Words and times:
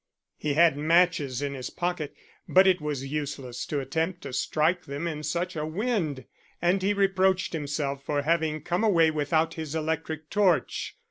He 0.35 0.55
had 0.55 0.77
matches 0.77 1.43
in 1.43 1.53
his 1.53 1.69
pocket, 1.69 2.15
but 2.49 2.65
it 2.65 2.81
was 2.81 3.05
useless 3.05 3.67
to 3.67 3.79
attempt 3.81 4.21
to 4.21 4.33
strike 4.33 4.85
them 4.85 5.05
in 5.07 5.21
such 5.21 5.55
a 5.55 5.63
wind, 5.63 6.25
and 6.59 6.81
he 6.81 6.91
reproached 6.91 7.53
himself 7.53 8.03
for 8.03 8.23
having 8.23 8.63
come 8.63 8.83
away 8.83 9.11
without 9.11 9.53
his 9.53 9.75
electric 9.75 10.31
torch. 10.31 10.95